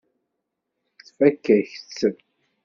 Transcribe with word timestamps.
Tfakk-ak-tt. 1.05 1.97